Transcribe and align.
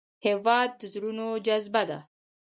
هېواد 0.25 0.69
د 0.79 0.81
زړونو 0.93 1.27
جذبه 1.45 1.83
ده. 1.89 1.99